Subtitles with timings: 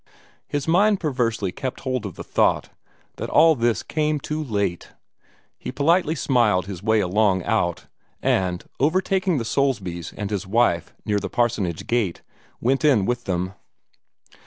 [0.47, 2.69] His mind perversely kept hold of the thought
[3.17, 4.93] that all this came too late.
[5.59, 7.85] He politely smiled his way along out,
[8.19, 12.23] and, overtaking the Soulsbys and his wife near the parsonage gate,
[12.59, 13.53] went in with them.